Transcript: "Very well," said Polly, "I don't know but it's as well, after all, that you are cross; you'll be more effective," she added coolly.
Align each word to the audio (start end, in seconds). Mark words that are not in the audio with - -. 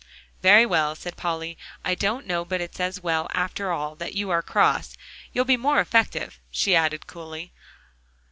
"Very 0.41 0.65
well," 0.65 0.95
said 0.95 1.15
Polly, 1.15 1.59
"I 1.85 1.93
don't 1.93 2.25
know 2.25 2.43
but 2.43 2.59
it's 2.59 2.79
as 2.79 3.01
well, 3.03 3.27
after 3.35 3.71
all, 3.71 3.93
that 3.97 4.15
you 4.15 4.31
are 4.31 4.41
cross; 4.41 4.97
you'll 5.31 5.45
be 5.45 5.57
more 5.57 5.79
effective," 5.79 6.39
she 6.49 6.75
added 6.75 7.05
coolly. 7.05 7.53